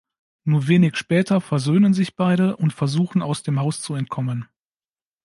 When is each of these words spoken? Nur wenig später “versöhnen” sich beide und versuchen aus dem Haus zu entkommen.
Nur 0.45 0.67
wenig 0.67 0.95
später 0.95 1.41
“versöhnen” 1.41 1.93
sich 1.93 2.15
beide 2.15 2.57
und 2.57 2.73
versuchen 2.73 3.21
aus 3.21 3.43
dem 3.43 3.59
Haus 3.59 3.81
zu 3.83 3.93
entkommen. 3.93 4.49